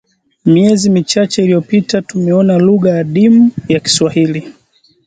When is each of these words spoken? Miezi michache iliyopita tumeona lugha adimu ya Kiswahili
Miezi 0.45 0.89
michache 0.89 1.43
iliyopita 1.43 2.01
tumeona 2.01 2.57
lugha 2.57 2.95
adimu 2.99 3.51
ya 3.69 3.79
Kiswahili 3.79 4.53